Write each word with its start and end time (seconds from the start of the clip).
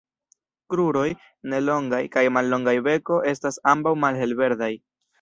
Kruroj 0.73 1.03
-ne 1.15 1.59
longaj- 1.67 2.03
kaj 2.17 2.25
mallonga 2.39 2.77
beko 2.91 3.23
estas 3.37 3.63
ambaŭ 3.77 3.99
malhelverdaj. 4.07 4.77